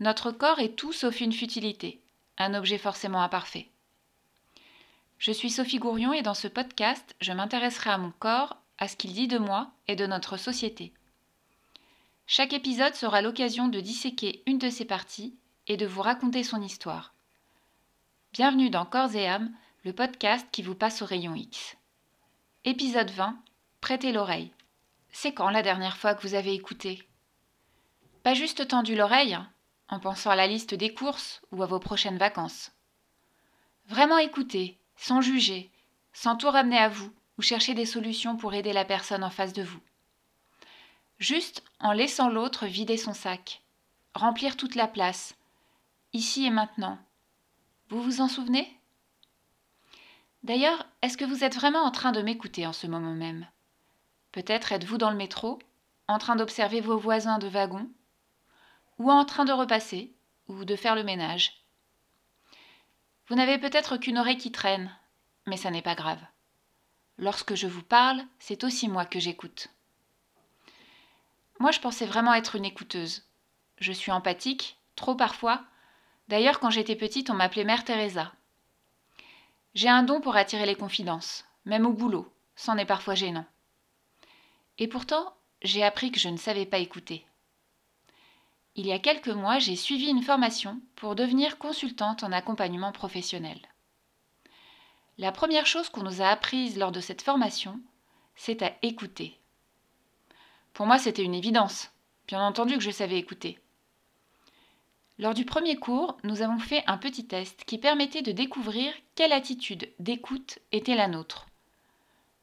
[0.00, 2.00] notre corps est tout sauf une futilité,
[2.38, 3.68] un objet forcément imparfait.
[5.18, 8.96] Je suis Sophie Gourion et dans ce podcast, je m'intéresserai à mon corps, à ce
[8.96, 10.94] qu'il dit de moi et de notre société.
[12.26, 16.62] Chaque épisode sera l'occasion de disséquer une de ses parties et de vous raconter son
[16.62, 17.12] histoire.
[18.32, 19.52] Bienvenue dans Corps et âme,
[19.84, 21.76] le podcast qui vous passe au rayon X.
[22.64, 23.36] Épisode 20
[23.82, 24.52] Prêtez l'oreille.
[25.12, 27.06] C'est quand la dernière fois que vous avez écouté?
[28.22, 29.38] Pas juste tendu l'oreille,
[29.90, 32.72] en pensant à la liste des courses ou à vos prochaines vacances.
[33.88, 35.70] Vraiment écouter, sans juger,
[36.12, 39.52] sans tout ramener à vous ou chercher des solutions pour aider la personne en face
[39.52, 39.80] de vous.
[41.18, 43.62] Juste en laissant l'autre vider son sac,
[44.14, 45.34] remplir toute la place,
[46.12, 46.98] ici et maintenant.
[47.88, 48.78] Vous vous en souvenez?
[50.44, 53.46] D'ailleurs, est-ce que vous êtes vraiment en train de m'écouter en ce moment même?
[54.32, 55.58] Peut-être êtes-vous dans le métro,
[56.08, 57.90] en train d'observer vos voisins de wagon,
[59.00, 60.12] ou en train de repasser,
[60.46, 61.64] ou de faire le ménage.
[63.28, 64.94] Vous n'avez peut-être qu'une oreille qui traîne,
[65.46, 66.20] mais ça n'est pas grave.
[67.16, 69.68] Lorsque je vous parle, c'est aussi moi que j'écoute.
[71.60, 73.24] Moi, je pensais vraiment être une écouteuse.
[73.78, 75.64] Je suis empathique, trop parfois.
[76.28, 78.30] D'ailleurs, quand j'étais petite, on m'appelait Mère Teresa.
[79.72, 83.46] J'ai un don pour attirer les confidences, même au boulot, c'en est parfois gênant.
[84.76, 87.24] Et pourtant, j'ai appris que je ne savais pas écouter.
[88.76, 93.58] Il y a quelques mois, j'ai suivi une formation pour devenir consultante en accompagnement professionnel.
[95.18, 97.80] La première chose qu'on nous a apprise lors de cette formation,
[98.36, 99.38] c'est à écouter.
[100.72, 101.90] Pour moi, c'était une évidence.
[102.26, 103.58] Bien entendu que je savais écouter.
[105.18, 109.32] Lors du premier cours, nous avons fait un petit test qui permettait de découvrir quelle
[109.32, 111.46] attitude d'écoute était la nôtre.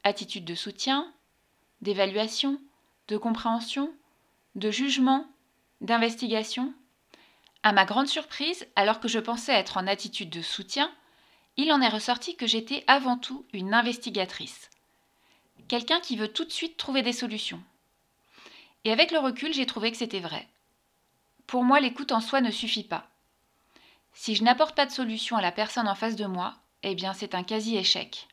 [0.04, 1.12] Attitude de soutien,
[1.80, 2.60] d'évaluation,
[3.08, 3.92] de compréhension,
[4.54, 5.26] de jugement,
[5.80, 6.74] d'investigation.
[7.62, 10.90] À ma grande surprise, alors que je pensais être en attitude de soutien,
[11.56, 14.70] il en est ressorti que j'étais avant tout une investigatrice.
[15.66, 17.62] Quelqu'un qui veut tout de suite trouver des solutions.
[18.84, 20.48] Et avec le recul, j'ai trouvé que c'était vrai.
[21.46, 23.08] Pour moi, l'écoute en soi ne suffit pas.
[24.12, 27.12] Si je n'apporte pas de solution à la personne en face de moi, eh bien
[27.12, 28.28] c'est un quasi-échec.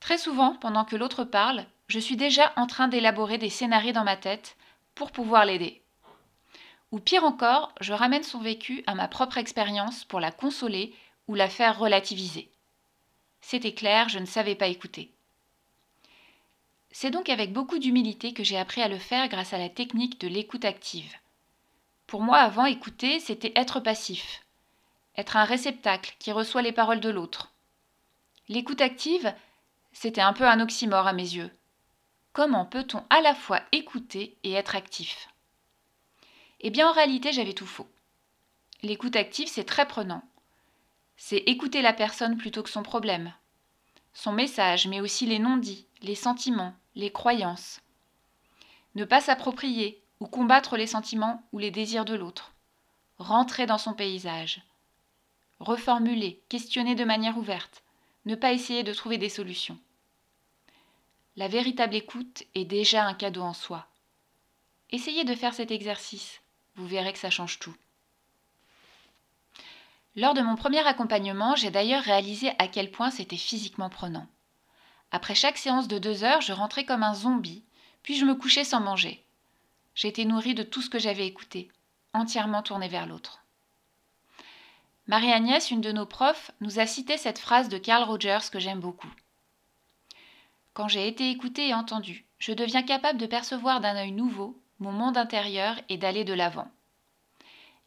[0.00, 4.04] Très souvent, pendant que l'autre parle, je suis déjà en train d'élaborer des scénarios dans
[4.04, 4.56] ma tête
[4.94, 5.82] pour pouvoir l'aider.
[6.90, 10.94] Ou pire encore, je ramène son vécu à ma propre expérience pour la consoler
[11.26, 12.50] ou la faire relativiser.
[13.40, 15.12] C'était clair, je ne savais pas écouter.
[16.90, 20.20] C'est donc avec beaucoup d'humilité que j'ai appris à le faire grâce à la technique
[20.20, 21.14] de l'écoute active.
[22.06, 24.42] Pour moi, avant, écouter, c'était être passif,
[25.16, 27.52] être un réceptacle qui reçoit les paroles de l'autre.
[28.48, 29.34] L'écoute active,
[29.92, 31.50] c'était un peu un oxymore à mes yeux.
[32.32, 35.28] Comment peut-on à la fois écouter et être actif?
[36.60, 37.88] Eh bien en réalité j'avais tout faux.
[38.82, 40.22] L'écoute active c'est très prenant.
[41.16, 43.32] C'est écouter la personne plutôt que son problème,
[44.12, 47.80] son message, mais aussi les non-dits, les sentiments, les croyances.
[48.94, 52.52] Ne pas s'approprier ou combattre les sentiments ou les désirs de l'autre.
[53.18, 54.62] Rentrer dans son paysage.
[55.60, 57.82] Reformuler, questionner de manière ouverte.
[58.24, 59.78] Ne pas essayer de trouver des solutions.
[61.36, 63.86] La véritable écoute est déjà un cadeau en soi.
[64.90, 66.40] Essayez de faire cet exercice,
[66.78, 67.74] vous verrez que ça change tout.
[70.16, 74.26] Lors de mon premier accompagnement, j'ai d'ailleurs réalisé à quel point c'était physiquement prenant.
[75.10, 77.64] Après chaque séance de deux heures, je rentrais comme un zombie,
[78.02, 79.24] puis je me couchais sans manger.
[79.94, 81.70] J'étais nourrie de tout ce que j'avais écouté,
[82.14, 83.44] entièrement tournée vers l'autre.
[85.08, 88.80] Marie-Agnès, une de nos profs, nous a cité cette phrase de Carl Rogers que j'aime
[88.80, 89.10] beaucoup.
[90.74, 94.92] Quand j'ai été écoutée et entendue, je deviens capable de percevoir d'un œil nouveau mon
[94.92, 96.70] monde intérieur et d'aller de l'avant.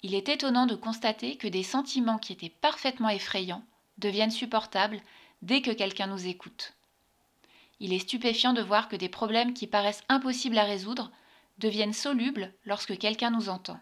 [0.04, 3.64] Il est étonnant de constater que des sentiments qui étaient parfaitement effrayants
[3.98, 5.02] deviennent supportables
[5.42, 6.74] dès que quelqu'un nous écoute.
[7.80, 11.12] Il est stupéfiant de voir que des problèmes qui paraissent impossibles à résoudre
[11.58, 13.80] deviennent solubles lorsque quelqu'un nous entend.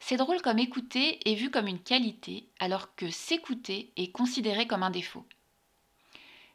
[0.00, 4.82] C'est drôle comme écouter est vu comme une qualité alors que s'écouter est considéré comme
[4.82, 5.24] un défaut.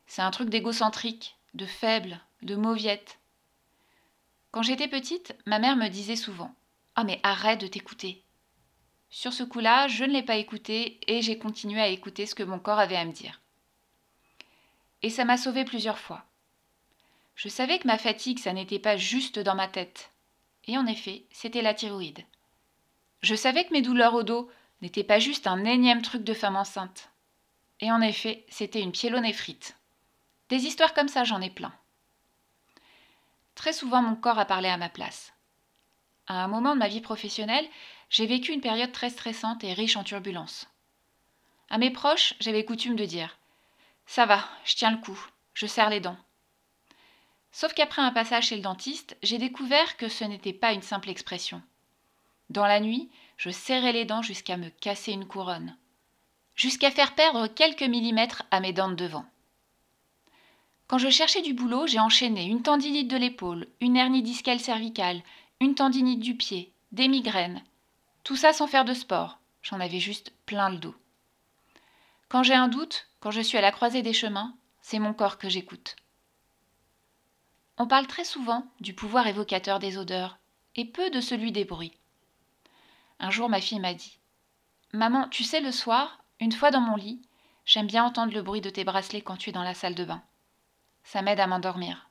[0.08, 3.19] C'est un truc d'égocentrique, de faible, de mauviette.
[4.51, 6.56] Quand j'étais petite, ma mère me disait souvent
[6.98, 8.24] Oh mais arrête de t'écouter.
[9.12, 12.44] Sur ce coup-là, je ne l'ai pas écouté et j'ai continué à écouter ce que
[12.44, 13.42] mon corps avait à me dire.
[15.01, 16.25] Et ça m'a sauvé plusieurs fois.
[17.36, 20.12] Je savais que ma fatigue, ça n'était pas juste dans ma tête.
[20.66, 22.25] Et en effet, c'était la thyroïde.
[23.22, 24.50] Je savais que mes douleurs au dos
[24.81, 27.10] n'étaient pas juste un énième truc de femme enceinte.
[27.80, 29.78] Et en effet, c'était une pyélonéphrite.
[30.50, 31.74] Des histoires comme ça, j'en ai plein.
[33.60, 35.34] Très souvent, mon corps a parlé à ma place.
[36.28, 37.68] À un moment de ma vie professionnelle,
[38.10, 40.70] j'ai vécu une période très stressante et riche en turbulences.
[41.70, 43.38] À mes proches, j'avais coutume de dire
[44.06, 45.20] Ça va, je tiens le coup,
[45.54, 46.16] je serre les dents.
[47.52, 51.10] Sauf qu'après un passage chez le dentiste, j'ai découvert que ce n'était pas une simple
[51.10, 51.62] expression.
[52.50, 55.76] Dans la nuit, je serrais les dents jusqu'à me casser une couronne,
[56.56, 59.26] jusqu'à faire perdre quelques millimètres à mes dents de devant.
[60.89, 65.21] Quand je cherchais du boulot, j'ai enchaîné une tendinite de l'épaule, une hernie discale cervicale,
[65.62, 67.62] une tendinite du pied, des migraines.
[68.24, 69.38] Tout ça sans faire de sport.
[69.62, 70.95] J'en avais juste plein le dos.
[72.27, 75.38] Quand j'ai un doute, quand je suis à la croisée des chemins, c'est mon corps
[75.38, 75.95] que j'écoute.
[77.77, 80.39] On parle très souvent du pouvoir évocateur des odeurs
[80.75, 82.00] et peu de celui des bruits.
[83.19, 84.18] Un jour, ma fille m'a dit
[84.94, 87.21] Maman, tu sais, le soir, une fois dans mon lit,
[87.63, 90.03] j'aime bien entendre le bruit de tes bracelets quand tu es dans la salle de
[90.03, 90.24] bain.
[91.04, 92.10] Ça m'aide à m'endormir.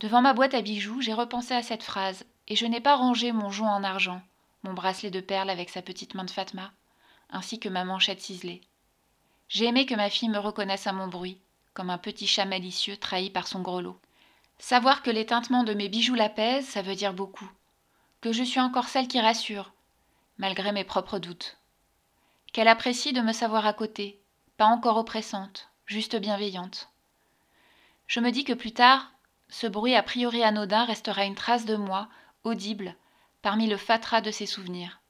[0.00, 3.32] Devant ma boîte à bijoux, j'ai repensé à cette phrase et je n'ai pas rangé
[3.32, 4.22] mon jonc en argent,
[4.62, 6.72] mon bracelet de perles avec sa petite main de Fatma,
[7.30, 8.60] ainsi que ma manchette ciselée.
[9.48, 11.40] J'ai aimé que ma fille me reconnaisse à mon bruit,
[11.74, 13.98] comme un petit chat malicieux trahi par son grelot.
[14.58, 17.50] Savoir que les tintements de mes bijoux l'apaisent, ça veut dire beaucoup.
[18.20, 19.72] Que je suis encore celle qui rassure,
[20.36, 21.56] malgré mes propres doutes.
[22.52, 24.20] Qu'elle apprécie de me savoir à côté,
[24.56, 26.89] pas encore oppressante, juste bienveillante.
[28.10, 29.12] Je me dis que plus tard,
[29.48, 32.08] ce bruit a priori anodin restera une trace de moi,
[32.42, 32.96] audible,
[33.40, 35.00] parmi le fatras de ses souvenirs.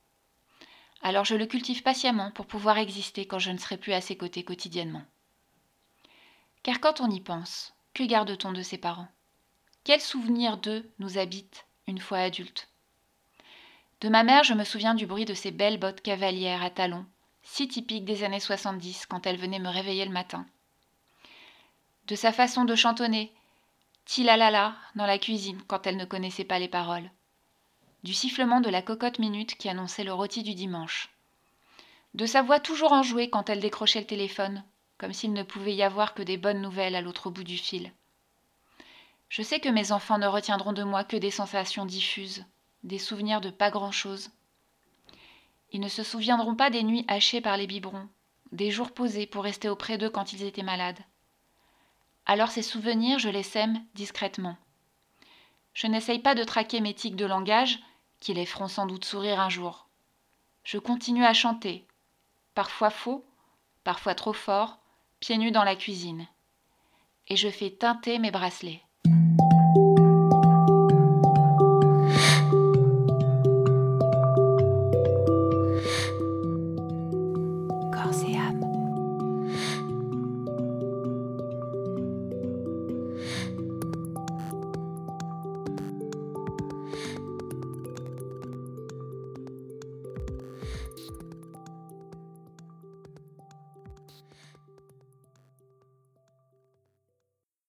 [1.01, 4.19] Alors je le cultive patiemment pour pouvoir exister quand je ne serai plus à ses
[4.19, 5.03] côtés quotidiennement.
[6.63, 9.09] Car quand on y pense, que garde-t-on de ses parents?
[9.83, 12.69] Quels souvenirs d'eux nous habitent une fois adultes?
[14.03, 17.07] De ma mère, je me souviens du bruit de ses belles bottes cavalières à talons,
[17.43, 20.45] si typiques des années 70 quand elle venait me réveiller le matin.
[22.07, 23.33] De sa façon de chantonner,
[24.05, 27.11] tilalala, dans la cuisine quand elle ne connaissait pas les paroles.
[28.03, 31.11] Du sifflement de la cocotte minute qui annonçait le rôti du dimanche.
[32.15, 34.65] De sa voix toujours enjouée quand elle décrochait le téléphone,
[34.99, 37.93] comme s'il ne pouvait y avoir que des bonnes nouvelles à l'autre bout du fil.
[39.29, 42.45] Je sais que mes enfants ne retiendront de moi que des sensations diffuses,
[42.83, 44.31] des souvenirs de pas grand-chose.
[45.71, 48.09] Ils ne se souviendront pas des nuits hachées par les biberons,
[48.51, 50.99] des jours posés pour rester auprès d'eux quand ils étaient malades.
[52.31, 54.57] Alors ces souvenirs, je les sème discrètement.
[55.75, 57.81] Je n'essaye pas de traquer mes tics de langage,
[58.21, 59.89] qui les feront sans doute sourire un jour.
[60.63, 61.89] Je continue à chanter,
[62.55, 63.27] parfois faux,
[63.83, 64.79] parfois trop fort,
[65.19, 66.29] pieds nus dans la cuisine.
[67.27, 68.85] Et je fais teinter mes bracelets.